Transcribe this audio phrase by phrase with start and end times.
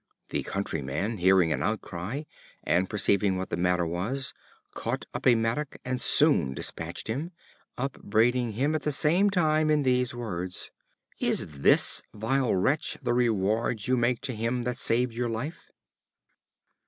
[0.29, 2.23] The Countryman, hearing an outcry,
[2.63, 4.33] and perceiving what the matter was,
[4.73, 7.33] caught up a mattock, and soon dispatched him,
[7.77, 10.71] upbraiding him at the same time in these words:
[11.19, 15.69] "Is this, vile wretch, the reward you make to him that saved your life?"